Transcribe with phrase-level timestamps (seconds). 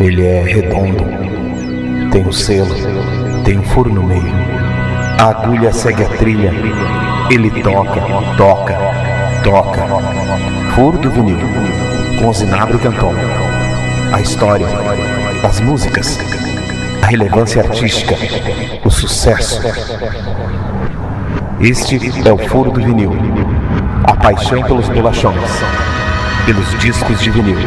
[0.00, 1.04] Ele é redondo,
[2.12, 2.72] tem um selo,
[3.44, 4.32] tem um furo no meio.
[5.18, 6.52] A agulha segue a trilha,
[7.28, 8.00] ele toca,
[8.36, 8.78] toca,
[9.42, 9.86] toca.
[10.74, 11.38] Furo do vinil,
[12.20, 13.12] com Zinabro Canton.
[14.12, 14.68] A história,
[15.42, 16.16] as músicas,
[17.02, 18.14] a relevância artística,
[18.84, 19.60] o sucesso.
[21.60, 23.12] Este é o Furo do Vinil,
[24.04, 25.50] a paixão pelos bolachões,
[26.46, 27.58] pelos discos de vinil.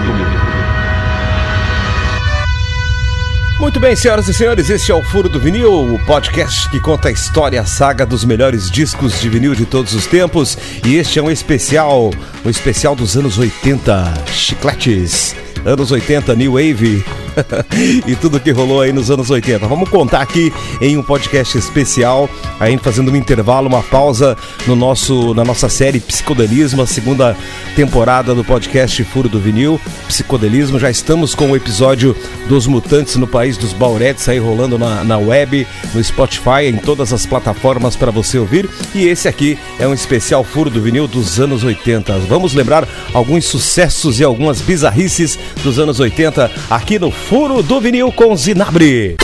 [3.61, 7.09] Muito bem, senhoras e senhores, este é o Furo do Vinil, o podcast que conta
[7.09, 10.57] a história, a saga dos melhores discos de vinil de todos os tempos.
[10.83, 12.09] E este é um especial,
[12.43, 17.05] um especial dos anos 80, chicletes anos 80, New Wave
[18.07, 19.67] e tudo que rolou aí nos anos 80.
[19.67, 25.33] Vamos contar aqui em um podcast especial, aí fazendo um intervalo, uma pausa no nosso,
[25.33, 27.35] na nossa série Psicodelismo, a segunda
[27.75, 30.79] temporada do podcast Furo do Vinil, Psicodelismo.
[30.79, 32.15] Já estamos com o episódio
[32.47, 37.13] dos Mutantes no País dos Bauretes aí rolando na, na web, no Spotify, em todas
[37.13, 38.69] as plataformas para você ouvir.
[38.93, 42.19] E esse aqui é um especial Furo do Vinil dos anos 80.
[42.19, 48.11] Vamos lembrar alguns sucessos e algumas bizarrices dos anos 80 aqui no Furo do Vinil
[48.11, 49.15] com Zinabre.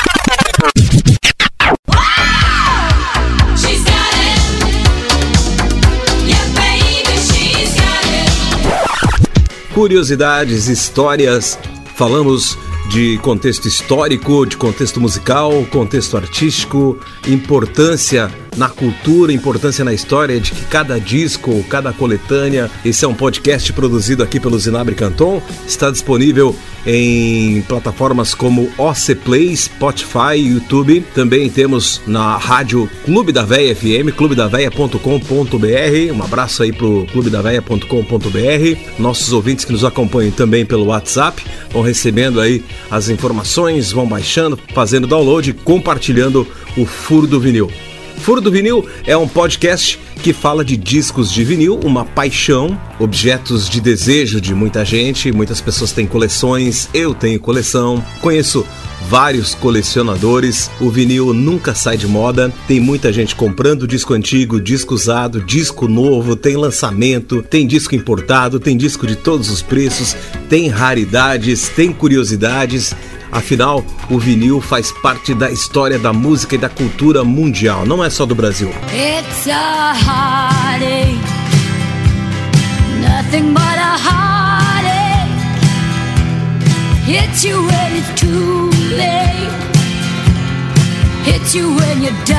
[9.74, 11.60] Curiosidades, histórias,
[11.96, 12.58] falamos
[12.90, 20.52] de contexto histórico, de contexto musical, contexto artístico, importância na cultura, importância na história de
[20.52, 25.92] que cada disco, cada coletânea, esse é um podcast produzido aqui pelo Zinabre Canton, está
[25.92, 31.06] disponível em plataformas como OC Play, Spotify, YouTube.
[31.14, 36.14] Também temos na rádio Clube da Véia FM, clubedaveia.com.br.
[36.16, 38.80] Um abraço aí pro clubedaveia.com.br.
[38.98, 44.58] Nossos ouvintes que nos acompanham também pelo WhatsApp vão recebendo aí as informações, vão baixando,
[44.74, 46.48] fazendo download, compartilhando
[46.78, 47.70] o furo do vinil.
[48.18, 53.70] Furo do Vinil é um podcast que fala de discos de vinil, uma paixão, objetos
[53.70, 55.32] de desejo de muita gente.
[55.32, 58.66] Muitas pessoas têm coleções, eu tenho coleção, conheço
[59.08, 60.70] vários colecionadores.
[60.82, 62.52] O vinil nunca sai de moda.
[62.68, 68.60] Tem muita gente comprando disco antigo, disco usado, disco novo, tem lançamento, tem disco importado,
[68.60, 70.16] tem disco de todos os preços,
[70.50, 72.94] tem raridades, tem curiosidades
[73.32, 78.10] Afinal, o vinil faz parte da história da música e da cultura mundial, não é
[78.10, 78.70] só do Brasil.
[78.94, 81.20] It's a heartache,
[83.02, 84.38] nothing but a heartache.
[87.06, 89.52] Hits you when it's too late.
[91.26, 92.38] Hits you when you're down.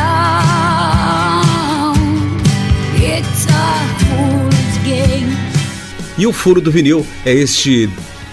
[2.97, 5.37] It's a fool's game.
[6.19, 7.89] E o furo do vinil é este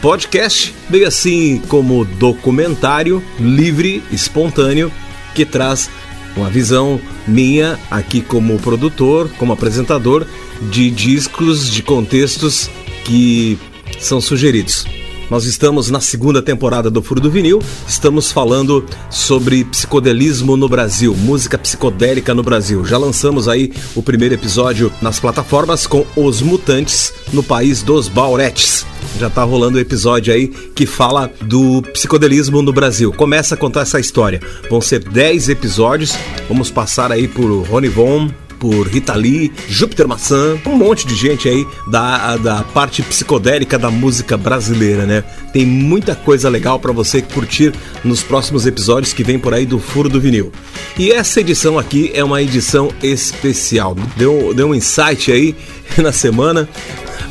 [0.06, 4.92] podcast veio assim como documentário livre, espontâneo,
[5.34, 5.90] que traz
[6.38, 10.28] uma visão minha aqui como produtor, como apresentador
[10.70, 12.70] de discos, de contextos
[13.04, 13.58] que
[13.98, 14.86] são sugeridos.
[15.28, 21.16] Nós estamos na segunda temporada do Furo do Vinil, estamos falando sobre psicodelismo no Brasil,
[21.16, 22.86] música psicodélica no Brasil.
[22.86, 28.86] Já lançamos aí o primeiro episódio nas plataformas com Os Mutantes no País dos Bauretes.
[29.20, 33.14] Já tá rolando o um episódio aí que fala do psicodelismo no Brasil.
[33.14, 34.42] Começa a contar essa história.
[34.70, 36.14] Vão ser 10 episódios,
[36.50, 38.30] vamos passar aí por Rony Von,
[38.60, 43.92] por Rita Lee, Júpiter Maçã, um monte de gente aí da, da parte psicodélica da
[43.92, 45.24] música brasileira, né?
[45.54, 47.74] Tem muita coisa legal para você curtir
[48.04, 50.52] nos próximos episódios que vem por aí do Furo do Vinil.
[50.98, 53.96] E essa edição aqui é uma edição especial.
[54.16, 55.56] Deu, deu um insight aí
[55.98, 56.68] na semana.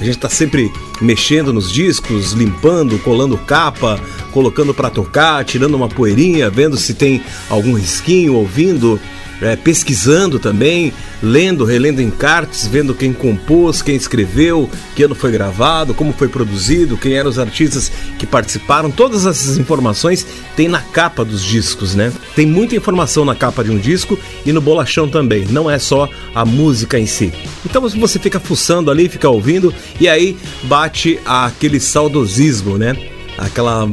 [0.01, 0.71] A gente tá sempre
[1.01, 4.01] mexendo nos discos, limpando, colando capa,
[4.33, 9.01] colocando para tocar, tirando uma poeirinha, vendo se tem algum risquinho, ouvindo
[9.41, 15.95] é, pesquisando também, lendo, relendo encartes, vendo quem compôs, quem escreveu, que ano foi gravado,
[15.95, 18.91] como foi produzido, quem eram os artistas que participaram.
[18.91, 20.27] Todas essas informações
[20.57, 22.13] tem na capa dos discos, né?
[22.35, 26.09] Tem muita informação na capa de um disco e no bolachão também, não é só
[26.35, 27.33] a música em si.
[27.65, 32.97] Então você fica fuçando ali, fica ouvindo e aí bate aquele saudosismo, né?
[33.37, 33.89] Aquela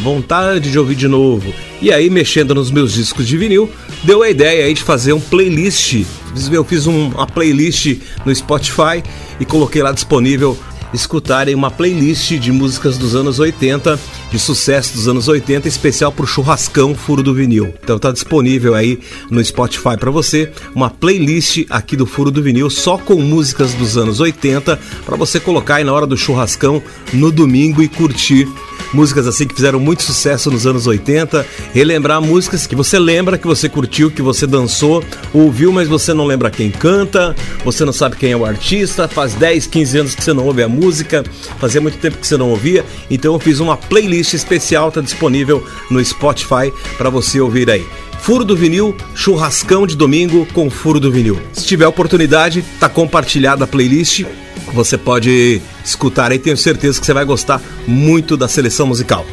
[0.00, 1.52] vontade de ouvir de novo.
[1.80, 3.70] E aí, mexendo nos meus discos de vinil,
[4.04, 6.04] deu a ideia aí de fazer um playlist.
[6.50, 9.02] Eu fiz um, uma playlist no Spotify
[9.38, 10.58] e coloquei lá disponível
[10.92, 13.98] escutarem uma playlist de músicas dos anos 80,
[14.30, 17.74] de sucesso dos anos 80, especial para o churrascão Furo do Vinil.
[17.82, 18.98] Então tá disponível aí
[19.30, 23.96] no Spotify para você uma playlist aqui do Furo do Vinil só com músicas dos
[23.96, 28.48] anos 80 para você colocar aí na hora do churrascão no domingo e curtir
[28.92, 33.46] músicas assim que fizeram muito sucesso nos anos 80, relembrar músicas que você lembra, que
[33.46, 35.02] você curtiu, que você dançou,
[35.32, 37.34] ouviu, mas você não lembra quem canta,
[37.64, 40.62] você não sabe quem é o artista, faz 10, 15 anos que você não ouve
[40.62, 41.24] a música,
[41.58, 45.64] fazia muito tempo que você não ouvia, então eu fiz uma playlist especial, tá disponível
[45.90, 47.86] no Spotify para você ouvir aí.
[48.22, 51.40] Furo do Vinil, churrascão de domingo com Furo do Vinil.
[51.52, 54.24] Se tiver oportunidade, tá compartilhada a playlist.
[54.72, 59.26] Você pode escutar aí, tenho certeza que você vai gostar muito da seleção musical.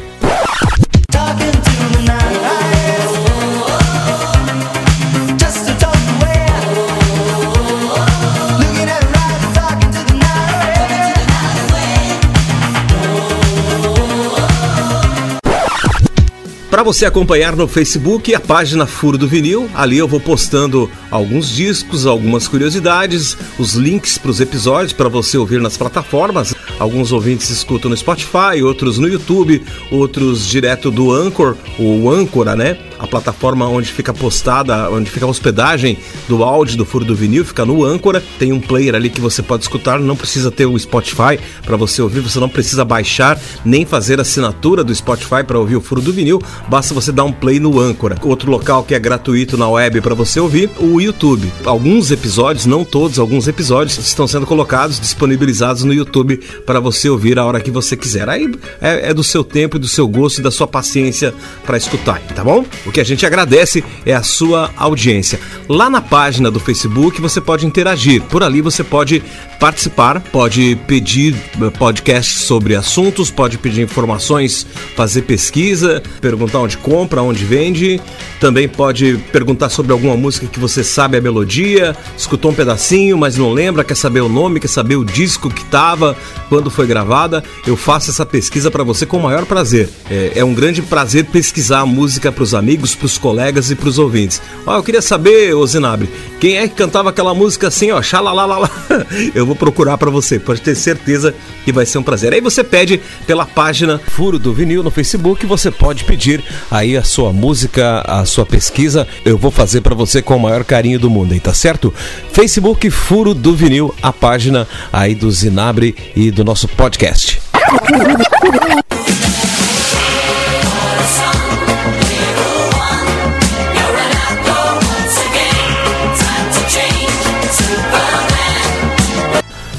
[16.70, 21.48] Para você acompanhar no Facebook a página Furo do Vinil, ali eu vou postando alguns
[21.48, 26.54] discos, algumas curiosidades, os links para os episódios para você ouvir nas plataformas.
[26.78, 32.78] Alguns ouvintes escutam no Spotify, outros no YouTube, outros direto do Anchor, o Ancora, né?
[32.98, 35.98] A plataforma onde fica postada, onde fica a hospedagem
[36.28, 38.22] do áudio do Furo do Vinil, fica no Ancora.
[38.38, 42.00] Tem um player ali que você pode escutar, não precisa ter o Spotify para você
[42.00, 46.12] ouvir, você não precisa baixar nem fazer assinatura do Spotify para ouvir o Furo do
[46.12, 48.16] Vinil basta você dar um play no Âncora.
[48.22, 51.50] Outro local que é gratuito na web para você ouvir, o YouTube.
[51.64, 57.38] Alguns episódios, não todos, alguns episódios estão sendo colocados, disponibilizados no YouTube para você ouvir
[57.38, 58.28] a hora que você quiser.
[58.28, 58.50] Aí
[58.80, 62.44] é, é do seu tempo, do seu gosto e da sua paciência para escutar, tá
[62.44, 62.64] bom?
[62.86, 65.40] O que a gente agradece é a sua audiência.
[65.68, 68.22] Lá na página do Facebook você pode interagir.
[68.22, 69.22] Por ali você pode
[69.58, 74.66] participar, pode pedir eh, podcasts sobre assuntos, pode pedir informações,
[74.96, 78.00] fazer pesquisa, perguntar onde compra, onde vende.
[78.40, 83.36] Também pode perguntar sobre alguma música que você sabe a melodia, escutou um pedacinho, mas
[83.36, 86.16] não lembra, quer saber o nome, quer saber o disco que estava,
[86.48, 87.42] quando foi gravada.
[87.66, 89.88] Eu faço essa pesquisa para você com o maior prazer.
[90.10, 93.76] É, é um grande prazer pesquisar a música para os amigos, para os colegas e
[93.76, 94.42] para os ouvintes.
[94.66, 96.08] Ó, eu queria saber, Zinabre,
[96.40, 98.70] quem é que cantava aquela música assim, ó, xalalalala.
[99.34, 101.34] Eu vou procurar para você, pode ter certeza
[101.64, 102.32] que vai ser um prazer.
[102.32, 107.02] Aí você pede pela página Furo do Vinil no Facebook, você pode pedir aí a
[107.02, 111.10] sua música, a sua pesquisa, eu vou fazer para você com o maior carinho do
[111.10, 111.92] mundo, aí tá certo?
[112.32, 117.40] Facebook Furo do Vinil, a página aí do Zinabre e do nosso podcast.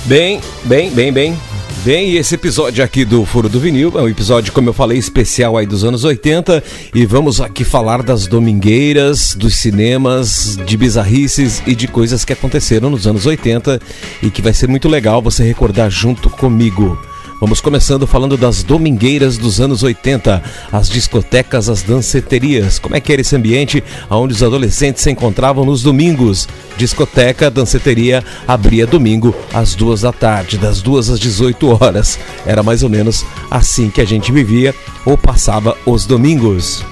[0.05, 1.50] Bem, bem, bem, bem.
[1.83, 5.57] Bem, esse episódio aqui do Furo do Vinil é um episódio, como eu falei, especial
[5.57, 6.63] aí dos anos 80
[6.93, 12.91] e vamos aqui falar das domingueiras, dos cinemas, de bizarrices e de coisas que aconteceram
[12.91, 13.79] nos anos 80
[14.21, 17.10] e que vai ser muito legal você recordar junto comigo.
[17.41, 22.77] Vamos começando falando das domingueiras dos anos 80, as discotecas, as danceterias.
[22.77, 26.47] Como é que era esse ambiente onde os adolescentes se encontravam nos domingos?
[26.77, 32.19] Discoteca, danceteria abria domingo às duas da tarde, das duas às 18 horas.
[32.45, 36.85] Era mais ou menos assim que a gente vivia ou passava os domingos.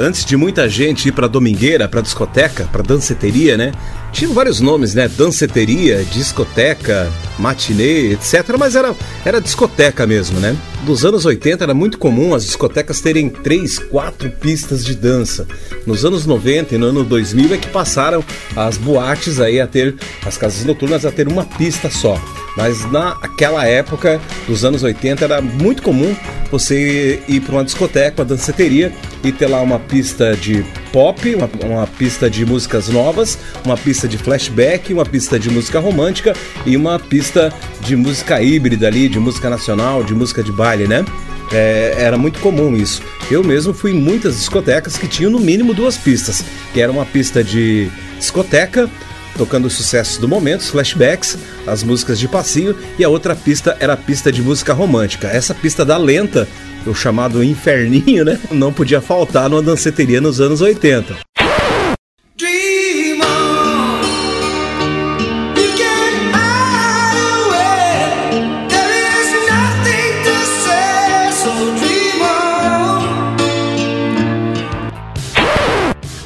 [0.00, 3.72] Antes de muita gente ir para domingueira, para discoteca, para danceteria, né?
[4.12, 5.06] Tinha vários nomes, né?
[5.06, 8.56] Danceteria, discoteca, matinê, etc.
[8.58, 10.56] Mas era, era discoteca mesmo, né?
[10.84, 15.46] Dos anos 80 era muito comum as discotecas terem três, quatro pistas de dança.
[15.86, 18.24] Nos anos 90 e no ano 2000 é que passaram
[18.56, 22.20] as boates aí a ter, as casas noturnas a ter uma pista só.
[22.56, 26.14] Mas naquela época, dos anos 80, era muito comum
[26.50, 28.92] você ir para uma discoteca, uma danceteria
[29.22, 34.08] e ter lá uma pista de pop, uma, uma, pista de músicas novas, uma pista
[34.08, 36.34] de flashback, uma pista de música romântica
[36.66, 41.04] e uma pista de música híbrida ali, de música nacional, de música de baile, né?
[41.52, 43.02] É, era muito comum isso.
[43.30, 47.04] Eu mesmo fui em muitas discotecas que tinham no mínimo duas pistas, que era uma
[47.04, 48.88] pista de discoteca
[49.36, 53.76] tocando os sucessos do momento, os flashbacks, as músicas de passinho, e a outra pista
[53.80, 55.28] era a pista de música romântica.
[55.28, 56.48] Essa pista da lenta,
[56.86, 58.38] o chamado inferninho, né?
[58.50, 61.16] Não podia faltar numa danceteria nos anos 80.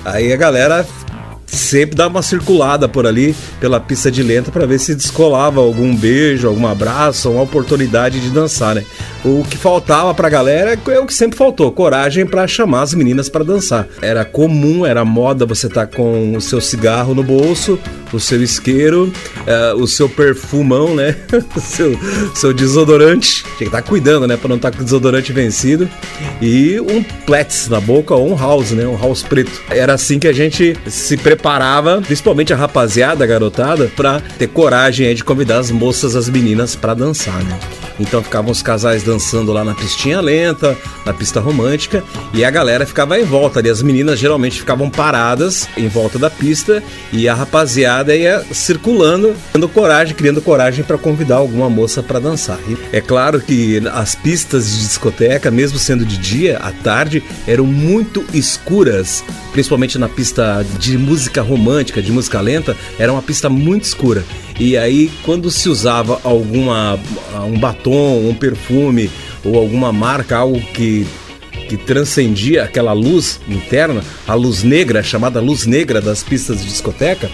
[0.05, 0.87] Aí a galera
[1.75, 5.93] sempre dava uma circulada por ali, pela pista de lenta, para ver se descolava algum
[5.97, 8.85] beijo, algum abraço, uma oportunidade de dançar, né?
[9.25, 13.31] O que faltava pra galera é o que sempre faltou: coragem para chamar as meninas
[13.31, 13.89] para dançar.
[14.03, 17.79] Era comum, era moda você estar tá com o seu cigarro no bolso,
[18.13, 19.11] o seu isqueiro,
[19.47, 21.17] uh, o seu perfumão, né?
[21.57, 21.99] o seu,
[22.35, 23.43] seu desodorante.
[23.43, 24.37] Tinha que estar tá cuidando, né?
[24.37, 25.89] Pra não estar tá com o desodorante vencido.
[26.43, 28.87] E um Plets na boca ou um house, né?
[28.87, 29.63] Um house preto.
[29.71, 35.07] Era assim que a gente se preparava, principalmente a rapaziada, a garotada, pra ter coragem
[35.07, 37.59] aí de convidar as moças, as meninas para dançar, né?
[37.99, 39.14] Então ficavam os casais dançando
[39.53, 42.03] lá na pistinha lenta, na pista romântica,
[42.33, 43.69] e a galera ficava em volta ali.
[43.69, 49.69] As meninas geralmente ficavam paradas em volta da pista e a rapaziada ia circulando, criando
[49.69, 52.59] coragem, criando coragem para convidar alguma moça para dançar.
[52.69, 57.67] E é claro que as pistas de discoteca, mesmo sendo de dia, à tarde, eram
[57.67, 63.85] muito escuras, principalmente na pista de música romântica, de música lenta, era uma pista muito
[63.85, 64.25] escura.
[64.59, 66.99] E aí, quando se usava alguma
[67.47, 69.11] um batom, um perfume
[69.45, 71.07] ou alguma marca, algo que
[71.69, 77.31] que transcendia aquela luz interna, a luz negra, chamada luz negra das pistas de discoteca,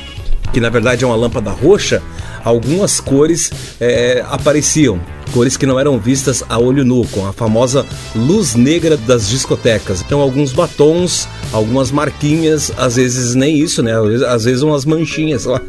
[0.53, 2.03] que na verdade é uma lâmpada roxa,
[2.45, 3.51] algumas cores
[3.81, 5.01] é, apareciam,
[5.33, 10.01] cores que não eram vistas a olho nu, com a famosa luz negra das discotecas.
[10.01, 13.93] Então, alguns batons, algumas marquinhas, às vezes nem isso, né?
[14.29, 15.61] Às vezes umas manchinhas lá.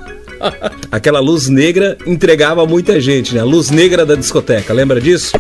[0.92, 3.42] Aquela luz negra entregava muita gente, né?
[3.42, 5.32] A luz negra da discoteca, lembra disso?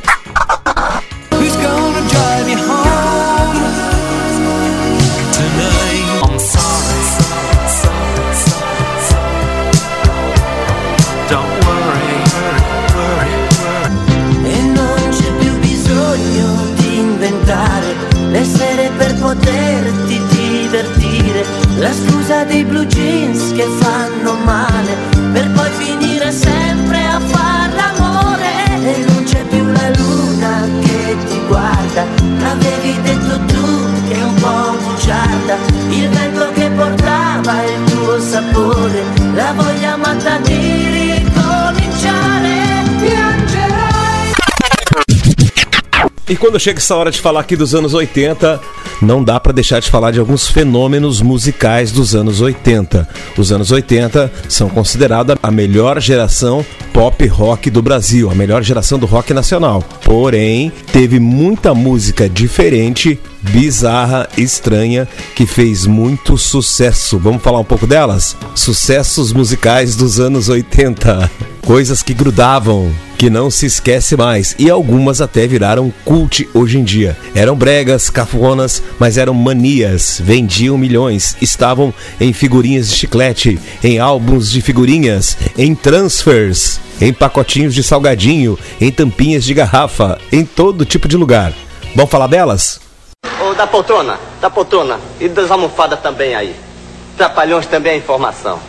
[46.42, 48.60] Quando chega essa hora de falar aqui dos anos 80
[49.00, 53.08] não dá para deixar de falar de alguns fenômenos musicais dos anos 80.
[53.38, 58.98] Os anos 80 são considerados a melhor geração pop rock do Brasil, a melhor geração
[58.98, 59.84] do rock nacional.
[60.04, 67.20] Porém, teve muita música diferente, bizarra, estranha, que fez muito sucesso.
[67.20, 68.36] Vamos falar um pouco delas?
[68.56, 71.30] Sucessos musicais dos anos 80.
[71.66, 76.84] Coisas que grudavam, que não se esquece mais, e algumas até viraram cult hoje em
[76.84, 77.16] dia.
[77.36, 84.50] Eram bregas, cafonas, mas eram manias, vendiam milhões, estavam em figurinhas de chiclete, em álbuns
[84.50, 91.08] de figurinhas, em transfers, em pacotinhos de salgadinho, em tampinhas de garrafa, em todo tipo
[91.08, 91.54] de lugar.
[91.96, 92.80] Vamos falar delas?
[93.40, 96.56] Ô, da poltrona, da poltrona e das almofadas também aí.
[97.16, 98.60] Trapalhões também a informação.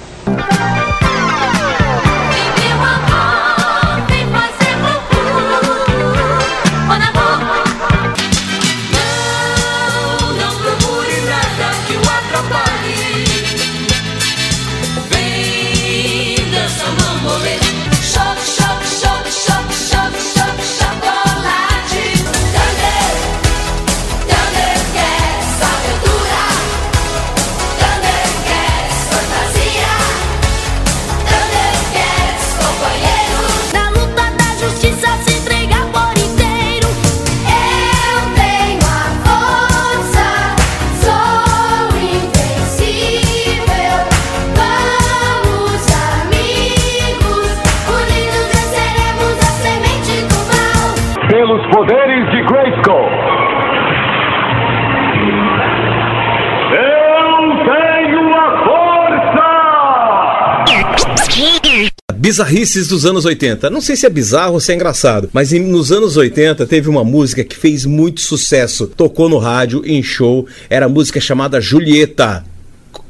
[62.33, 63.69] Bizarrices dos anos 80.
[63.69, 67.05] Não sei se é bizarro ou se é engraçado, mas nos anos 80 teve uma
[67.05, 68.87] música que fez muito sucesso.
[68.87, 70.47] Tocou no rádio, em show.
[70.71, 72.43] Era a música chamada Julieta.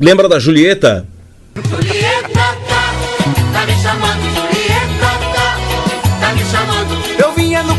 [0.00, 1.06] Lembra da Julieta?
[1.54, 2.56] Julieta, tá,
[3.52, 4.32] tá me chamando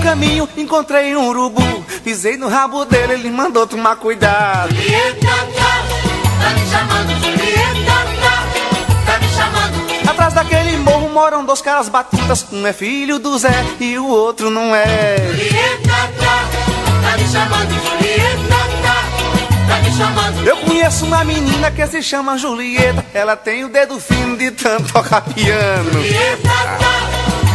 [0.01, 1.83] caminho encontrei um urubu.
[2.05, 4.73] Pisei no rabo dele, ele mandou tomar cuidado.
[4.73, 5.83] Julieta, tá,
[6.39, 10.09] tá me chamando, Julieta, tá, tá me chamando.
[10.09, 12.45] Atrás daquele morro moram dois caras batutas.
[12.51, 15.17] Um é filho do Zé e o outro não é.
[15.31, 16.49] Julieta, tá,
[17.01, 19.03] tá me chamando, Julieta, tá,
[19.67, 20.47] tá me chamando.
[20.47, 23.05] Eu Conheço uma menina que se chama Julieta.
[23.13, 25.91] Ela tem o dedo fino de tanto tocar piano.
[25.91, 26.79] Julieta, tá,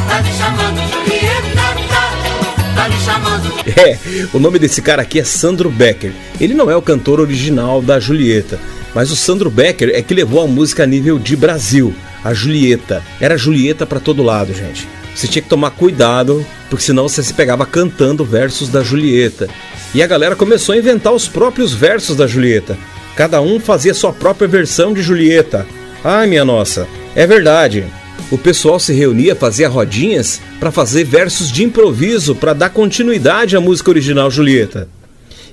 [0.09, 3.49] tá me chamando, Julieta, tá, tá me chamando.
[3.77, 3.99] É,
[4.33, 6.13] o nome desse cara aqui é Sandro Becker.
[6.41, 8.59] Ele não é o cantor original da Julieta,
[8.95, 11.95] mas o Sandro Becker é que levou a música a nível de Brasil.
[12.25, 13.03] A Julieta.
[13.21, 14.89] Era Julieta para todo lado, gente.
[15.15, 19.49] Você tinha que tomar cuidado, porque senão você se pegava cantando versos da Julieta.
[19.95, 22.77] E a galera começou a inventar os próprios versos da Julieta.
[23.17, 25.67] Cada um fazia sua própria versão de Julieta.
[26.05, 27.85] Ai, minha nossa, é verdade.
[28.31, 33.61] O pessoal se reunia, fazia rodinhas para fazer versos de improviso para dar continuidade à
[33.61, 34.89] música original Julieta.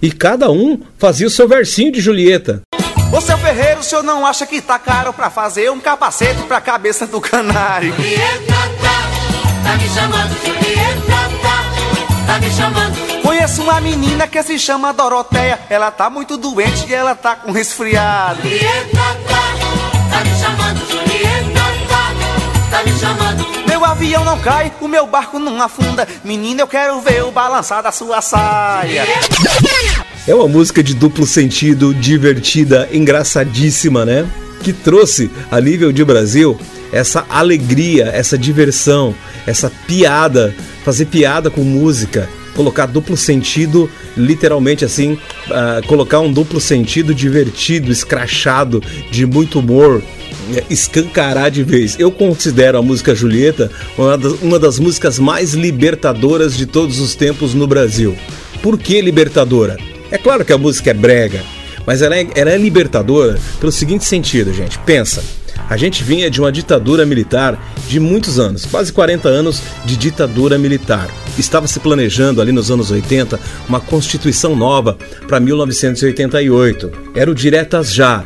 [0.02, 2.62] E cada um fazia o seu versinho de Julieta.
[3.12, 6.60] Ô seu Ferreiro, o senhor não acha que tá caro para fazer um capacete pra
[6.60, 7.94] cabeça do canário?
[7.96, 13.22] Julieta, tá, tá me chamando, Julieta, tá, tá me chamando.
[13.22, 15.60] Conheço uma menina que se chama Doroteia.
[15.70, 18.42] Ela tá muito doente e ela tá com resfriado.
[18.42, 18.98] Julieta,
[19.28, 19.44] tá,
[20.12, 23.25] tá me chamando, Julieta, tá, tá me chamando.
[23.96, 26.06] Avião não cai, o meu barco não afunda.
[26.22, 29.06] Menina, eu quero ver o balançar da sua saia.
[30.28, 34.28] É uma música de duplo sentido, divertida, engraçadíssima, né?
[34.62, 36.60] Que trouxe a nível de Brasil
[36.92, 39.16] essa alegria, essa diversão,
[39.48, 46.60] essa piada, fazer piada com música colocar duplo sentido, literalmente assim, uh, colocar um duplo
[46.60, 50.02] sentido divertido, escrachado, de muito humor,
[50.70, 51.96] escancarar de vez.
[52.00, 57.16] Eu considero a música Julieta uma das, uma das músicas mais libertadoras de todos os
[57.16, 58.16] tempos no Brasil.
[58.62, 59.78] Por que libertadora?
[60.12, 61.42] É claro que a música é brega,
[61.86, 64.78] mas ela é, ela é libertadora pelo seguinte sentido, gente.
[64.80, 65.24] Pensa.
[65.70, 70.60] A gente vinha de uma ditadura militar de muitos anos, quase 40 anos de ditadura
[70.60, 71.10] militar.
[71.40, 76.92] Estava se planejando ali nos anos 80 uma constituição nova para 1988.
[77.16, 78.26] Era o Diretas Já,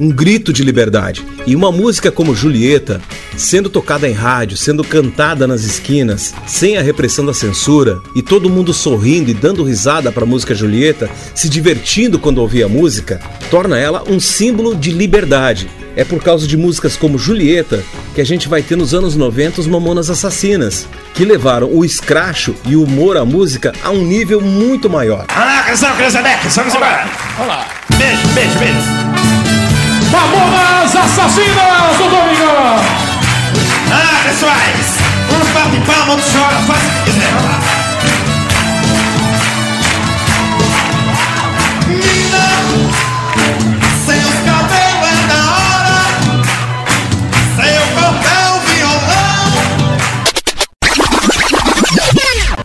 [0.00, 1.24] um grito de liberdade.
[1.46, 3.00] E uma música como Julieta,
[3.36, 8.50] sendo tocada em rádio, sendo cantada nas esquinas, sem a repressão da censura, e todo
[8.50, 13.20] mundo sorrindo e dando risada para a música Julieta, se divertindo quando ouvia a música,
[13.50, 15.68] torna ela um símbolo de liberdade.
[15.96, 17.82] É por causa de músicas como Julieta
[18.14, 22.54] que a gente vai ter nos anos 90 os Mamonas Assassinas, que levaram o escracho
[22.64, 25.26] e o humor à música a um nível muito maior.
[25.34, 27.08] Olá, canção, criança embora.
[27.40, 27.68] Olá.
[27.96, 29.07] Beijo, beijo, beijo.
[30.10, 32.80] Mamonas Assassinas do domingo.
[33.92, 34.98] Ah, pessoais,
[35.30, 37.58] um bate palma, outro chora, faz o que quiser, vamos lá.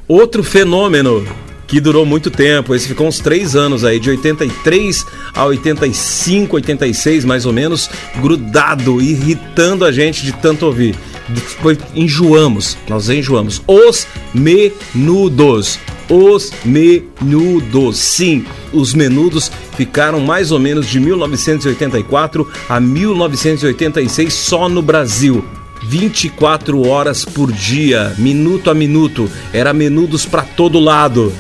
[0.07, 1.25] Outro fenômeno
[1.73, 7.25] que durou muito tempo, esse ficou uns três anos aí, de 83 a 85, 86
[7.25, 7.89] mais ou menos,
[8.21, 10.95] grudado, irritando a gente de tanto ouvir.
[11.27, 13.59] Depois enjoamos, nós enjoamos.
[13.65, 14.05] Os
[14.35, 15.79] menudos.
[16.07, 17.97] Os menudos.
[17.97, 25.43] Sim, os menudos ficaram mais ou menos de 1984 a 1986 só no Brasil.
[25.81, 29.27] 24 horas por dia, minuto a minuto.
[29.51, 31.33] Era menudos para todo lado.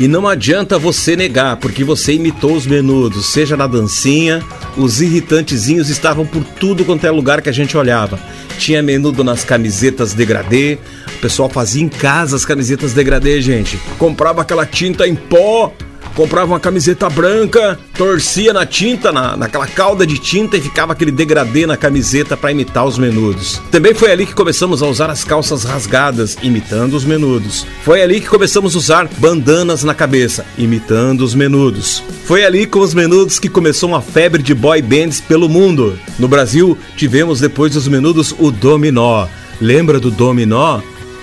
[0.00, 4.42] E não adianta você negar, porque você imitou os menudos, seja na dancinha,
[4.74, 8.18] os irritantezinhos estavam por tudo quanto é lugar que a gente olhava.
[8.58, 10.78] Tinha menudo nas camisetas degradê,
[11.16, 13.78] o pessoal fazia em casa as camisetas degradê, gente.
[13.98, 15.70] Comprava aquela tinta em pó
[16.14, 21.10] comprava uma camiseta branca, torcia na tinta, na, naquela calda de tinta e ficava aquele
[21.10, 23.60] degradê na camiseta para imitar os menudos.
[23.70, 27.66] Também foi ali que começamos a usar as calças rasgadas, imitando os menudos.
[27.82, 32.02] Foi ali que começamos a usar bandanas na cabeça, imitando os menudos.
[32.24, 35.98] Foi ali com os menudos que começou uma febre de boy bands pelo mundo.
[36.18, 39.26] No Brasil, tivemos depois dos menudos o Dominó.
[39.60, 40.80] Lembra do Dominó?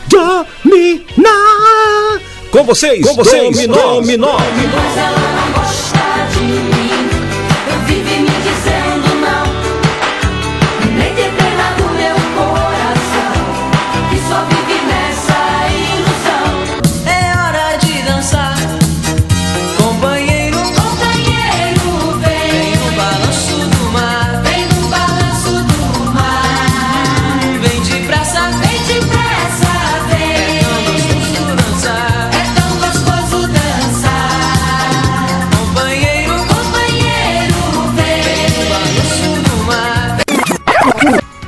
[0.08, 1.28] Dominó!
[2.52, 3.96] Com vocês, com vocês, Dominó.
[3.96, 4.38] Dominó.
[4.38, 5.67] Dominó.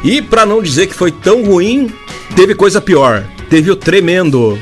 [0.04, 1.94] E para não dizer que foi tão ruim,
[2.36, 3.26] teve coisa pior.
[3.50, 4.60] Teve o Tremendo.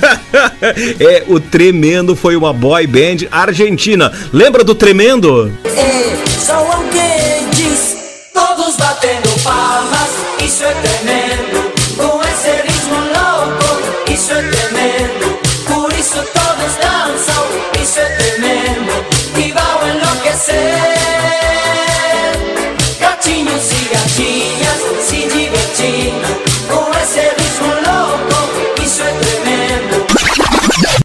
[1.00, 4.12] é, o Tremendo foi uma boy band argentina.
[4.32, 5.52] Lembra do Tremendo?
[5.64, 7.20] É, são alguém
[8.32, 10.10] todos batendo palmas,
[10.44, 10.99] isso é tremendo.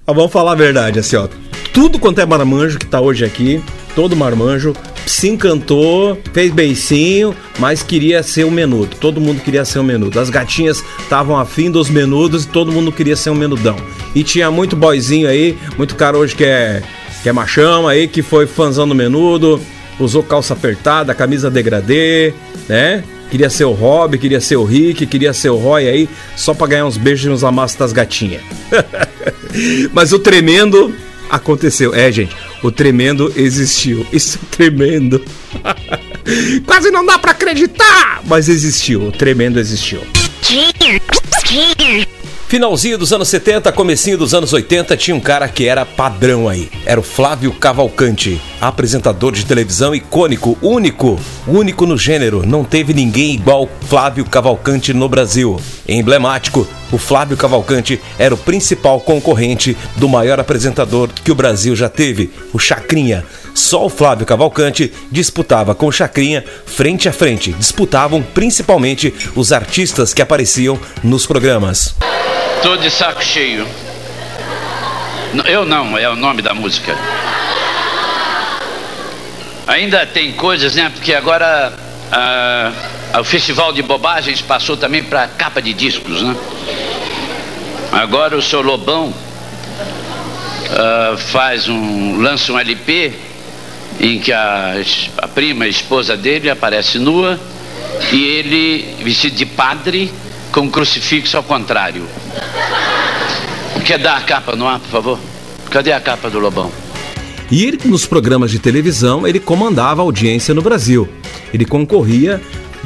[0.06, 1.28] Vamos falar a verdade, assim, ó.
[1.74, 3.62] Tudo quanto é marmanjo que tá hoje aqui,
[3.96, 4.74] todo marmanjo,
[5.06, 8.96] se encantou, fez beicinho, mas queria ser o menudo.
[8.96, 10.20] Todo mundo queria ser o menudo.
[10.20, 13.76] As gatinhas estavam afim dos menudos e todo mundo queria ser um menudão.
[14.14, 16.82] E tinha muito boyzinho aí, muito cara hoje que é,
[17.24, 19.60] que é machão aí, que foi fãzão do menudo,
[20.00, 22.34] usou calça apertada, camisa degradê,
[22.70, 23.04] né?
[23.30, 26.68] Queria ser o Rob, queria ser o Rick, queria ser o Roy aí, só pra
[26.68, 28.42] ganhar uns beijos nos amassos das gatinhas.
[29.92, 30.94] Mas o tremendo
[31.30, 31.94] aconteceu.
[31.94, 34.06] É, gente, o tremendo existiu.
[34.12, 35.24] Isso é tremendo.
[36.66, 38.22] Quase não dá pra acreditar!
[38.26, 40.02] Mas existiu, o tremendo existiu.
[42.56, 46.72] Finalzinho dos anos 70, comecinho dos anos 80, tinha um cara que era padrão aí.
[46.86, 52.46] Era o Flávio Cavalcante, apresentador de televisão icônico, único, único no gênero.
[52.48, 55.60] Não teve ninguém igual Flávio Cavalcante no Brasil.
[55.86, 61.90] Emblemático, o Flávio Cavalcante era o principal concorrente do maior apresentador que o Brasil já
[61.90, 63.26] teve, o Chacrinha.
[63.54, 67.52] Só o Flávio Cavalcante disputava com o Chacrinha frente a frente.
[67.52, 71.94] Disputavam principalmente os artistas que apareciam nos programas.
[72.62, 73.68] Tô de saco cheio.
[75.46, 76.98] Eu não, é o nome da música.
[79.68, 80.90] Ainda tem coisas, né?
[80.94, 81.74] Porque agora
[83.20, 86.36] o Festival de Bobagens passou também para capa de discos, né?
[87.92, 89.14] Agora o seu Lobão
[90.72, 92.20] ah, faz um.
[92.20, 93.14] lança um LP
[94.00, 94.76] em que a,
[95.18, 97.40] a prima, a esposa dele, aparece nua
[98.12, 100.12] e ele vestido de padre
[100.52, 102.04] com crucifixo ao contrário.
[103.86, 105.20] Quer dar a capa no ar, por favor?
[105.70, 106.72] Cadê a capa do Lobão?
[107.52, 111.08] E ele, nos programas de televisão, ele comandava audiência no Brasil.
[111.54, 112.42] Ele concorria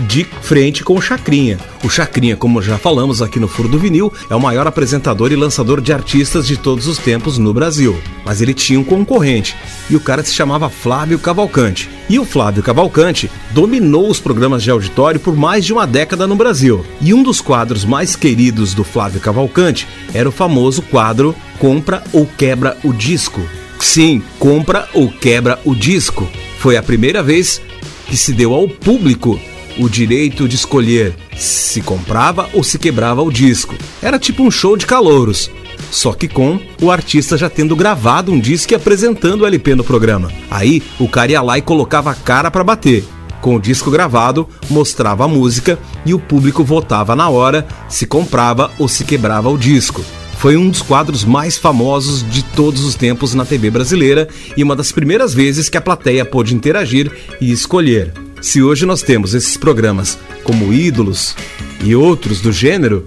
[0.07, 1.57] de frente com o Chacrinha.
[1.83, 5.35] O Chacrinha, como já falamos aqui no Furo do Vinil, é o maior apresentador e
[5.35, 7.99] lançador de artistas de todos os tempos no Brasil.
[8.25, 9.55] Mas ele tinha um concorrente,
[9.89, 11.89] e o cara se chamava Flávio Cavalcante.
[12.09, 16.35] E o Flávio Cavalcante dominou os programas de auditório por mais de uma década no
[16.35, 16.85] Brasil.
[17.01, 22.25] E um dos quadros mais queridos do Flávio Cavalcante era o famoso quadro Compra ou
[22.25, 23.41] Quebra o Disco.
[23.79, 26.27] Sim, compra ou quebra o disco.
[26.59, 27.62] Foi a primeira vez
[28.07, 29.39] que se deu ao público
[29.79, 33.75] o direito de escolher se comprava ou se quebrava o disco.
[34.01, 35.49] Era tipo um show de calouros.
[35.89, 39.83] Só que com o artista já tendo gravado um disco e apresentando o LP no
[39.83, 40.31] programa.
[40.51, 43.03] Aí o cara ia lá e colocava a cara para bater.
[43.41, 48.69] Com o disco gravado, mostrava a música e o público votava na hora se comprava
[48.77, 50.03] ou se quebrava o disco.
[50.37, 54.75] Foi um dos quadros mais famosos de todos os tempos na TV brasileira e uma
[54.75, 57.11] das primeiras vezes que a plateia pôde interagir
[57.41, 58.28] e escolher.
[58.41, 61.36] Se hoje nós temos esses programas como Ídolos
[61.84, 63.06] e outros do gênero,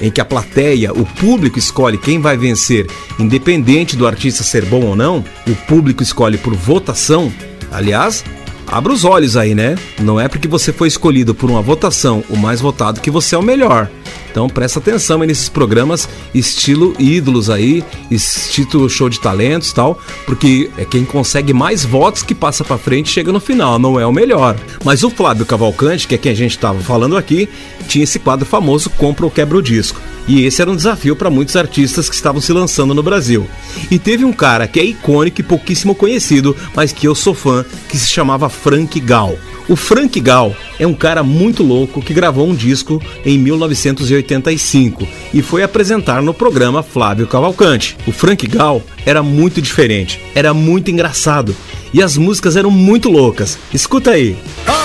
[0.00, 2.86] em que a plateia, o público escolhe quem vai vencer,
[3.18, 7.32] independente do artista ser bom ou não, o público escolhe por votação.
[7.70, 8.24] Aliás,
[8.66, 9.76] abra os olhos aí, né?
[10.00, 13.38] Não é porque você foi escolhido por uma votação, o mais votado, que você é
[13.38, 13.90] o melhor.
[14.30, 20.84] Então presta atenção nesses programas estilo ídolos aí, estilo show de talentos tal, porque é
[20.84, 24.56] quem consegue mais votos que passa pra frente chega no final, não é o melhor.
[24.84, 27.48] Mas o Flávio Cavalcante, que é quem a gente tava falando aqui,
[27.86, 30.00] tinha esse quadro famoso Compra ou Quebra o Disco.
[30.26, 33.46] E esse era um desafio para muitos artistas que estavam se lançando no Brasil.
[33.90, 37.64] E teve um cara que é icônico e pouquíssimo conhecido, mas que eu sou fã,
[37.88, 39.36] que se chamava Frank Gal.
[39.68, 45.40] O Frank Gal é um cara muito louco que gravou um disco em 1985 e
[45.40, 47.96] foi apresentar no programa Flávio Cavalcante.
[48.06, 51.56] O Frank Gal era muito diferente, era muito engraçado
[51.94, 53.58] e as músicas eram muito loucas.
[53.72, 54.36] Escuta aí.
[54.68, 54.83] Homem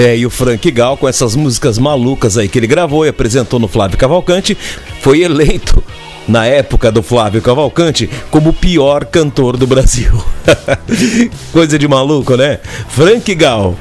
[0.00, 3.60] É, e o Frank Gal, com essas músicas malucas aí que ele gravou e apresentou
[3.60, 4.56] no Flávio Cavalcante,
[5.02, 5.84] foi eleito
[6.26, 10.10] na época do Flávio Cavalcante, como o pior cantor do Brasil.
[11.52, 12.60] Coisa de maluco, né?
[12.88, 13.76] Frank Gal,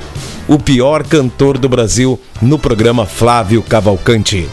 [0.46, 4.50] o pior cantor do Brasil no programa Flávio Cavalcante.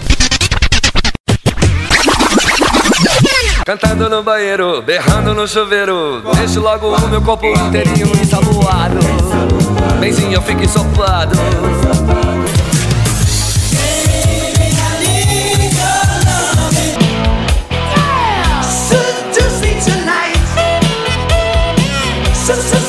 [3.65, 9.56] Cantando no banheiro, berrando no chuveiro Deixo logo o meu corpo inteirinho ensaboado
[10.01, 11.37] Meizinho, eu fico ensoplado.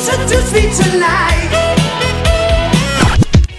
[0.08, 1.57] Seduce me tonight.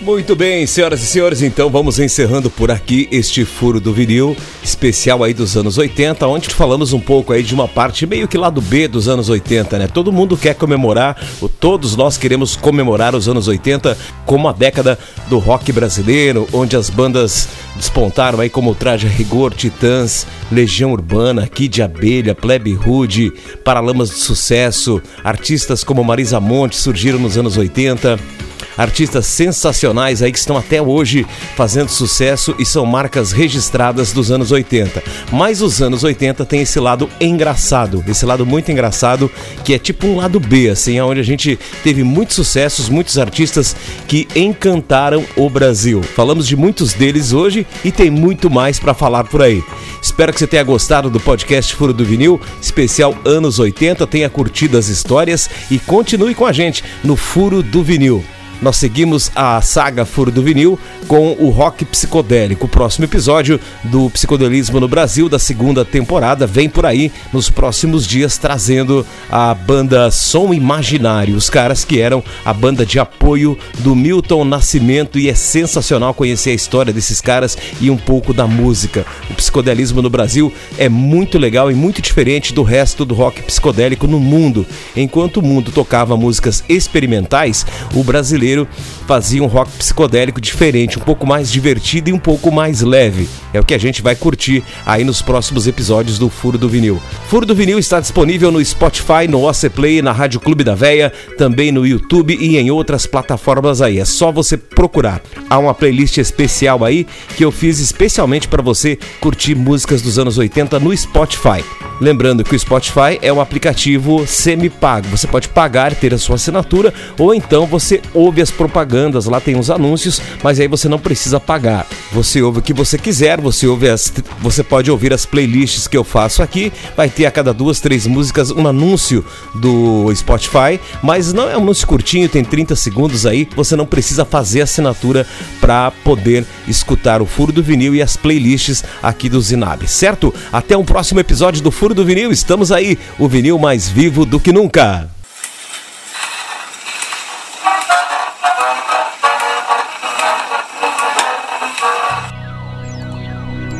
[0.09, 5.23] Muito bem, senhoras e senhores, então vamos encerrando por aqui este furo do vinil especial
[5.23, 8.49] aí dos anos 80, onde falamos um pouco aí de uma parte meio que lá
[8.49, 9.87] do B dos anos 80, né?
[9.87, 11.15] Todo mundo quer comemorar,
[11.59, 13.95] todos nós queremos comemorar os anos 80
[14.25, 14.97] como a década
[15.29, 21.83] do rock brasileiro, onde as bandas despontaram aí como Traje Rigor, Titãs, Legião Urbana, Kid
[21.83, 23.31] Abelha, Plebe Rude,
[23.63, 28.38] Paralamas de Sucesso, artistas como Marisa Monte surgiram nos anos 80
[28.79, 34.51] artistas sensacionais aí que estão até hoje fazendo sucesso e são marcas registradas dos anos
[34.53, 35.03] 80.
[35.33, 39.29] Mas os anos 80 tem esse lado engraçado, esse lado muito engraçado
[39.65, 43.75] que é tipo um lado B, assim, onde a gente teve muitos sucessos, muitos artistas
[44.07, 46.01] que encantaram o Brasil.
[46.01, 49.61] Falamos de muitos deles hoje e tem muito mais para falar por aí.
[50.01, 54.77] Espero que você tenha gostado do podcast Furo do Vinil, especial anos 80, tenha curtido
[54.77, 58.23] as histórias e continue com a gente no Furo do Vinil
[58.61, 62.65] nós seguimos a saga Furo do Vinil com o rock psicodélico.
[62.65, 68.05] O próximo episódio do Psicodelismo no Brasil, da segunda temporada, vem por aí nos próximos
[68.05, 73.95] dias trazendo a banda Som Imaginário, os caras que eram a banda de apoio do
[73.95, 79.05] Milton Nascimento e é sensacional conhecer a história desses caras e um pouco da música.
[79.29, 84.07] O psicodelismo no Brasil é muito legal e muito diferente do resto do rock psicodélico
[84.07, 84.65] no mundo.
[84.95, 88.67] Enquanto o mundo tocava músicas experimentais, o brasileiro brasileiro
[89.07, 93.27] fazia um rock psicodélico diferente, um pouco mais divertido e um pouco mais leve.
[93.53, 97.01] É o que a gente vai curtir aí nos próximos episódios do Furo do Vinil.
[97.27, 101.12] Furo do Vinil está disponível no Spotify, no OC Play, na Rádio Clube da Véia,
[101.38, 103.99] também no YouTube e em outras plataformas aí.
[103.99, 105.21] É só você procurar.
[105.49, 110.38] Há uma playlist especial aí que eu fiz especialmente para você curtir músicas dos anos
[110.38, 111.63] 80 no Spotify.
[111.99, 115.07] Lembrando que o Spotify é um aplicativo semi-pago.
[115.09, 119.58] Você pode pagar, ter a sua assinatura, ou então você ouve as propagandas, lá tem
[119.58, 121.86] os anúncios, mas aí você não precisa pagar.
[122.13, 125.97] Você ouve o que você quiser, você ouve as, você pode ouvir as playlists que
[125.97, 126.71] eu faço aqui.
[126.95, 129.25] Vai ter a cada duas, três músicas um anúncio
[129.56, 133.47] do Spotify, mas não é um anúncio curtinho, tem 30 segundos aí.
[133.56, 135.28] Você não precisa fazer assinatura
[135.60, 140.34] para poder escutar o Furo do Vinil e as playlists aqui do Zinab, certo?
[140.52, 144.23] Até um próximo episódio do Furo Furo do Vinil, estamos aí, o vinil mais vivo
[144.23, 145.18] do que nunca.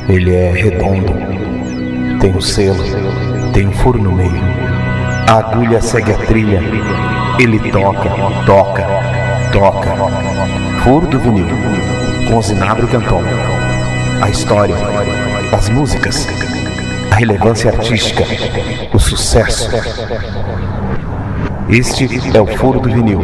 [0.10, 1.14] Ele é redondo,
[2.20, 2.84] tem um selo,
[3.54, 4.42] tem um furo no meio.
[5.30, 6.62] A agulha segue a trilha,
[7.40, 8.10] ele toca,
[8.46, 8.88] toca,
[9.52, 9.96] toca.
[10.84, 11.46] Furo do vinil,
[12.28, 13.22] com Zinabro Canton.
[14.22, 14.76] A história,
[15.52, 16.28] as músicas
[17.12, 18.24] a relevância artística,
[18.94, 19.70] o sucesso.
[21.68, 23.22] Este é o furo do vinil,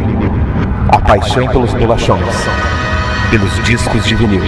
[0.90, 2.36] a paixão pelos bolachões,
[3.32, 4.42] pelos discos de vinil.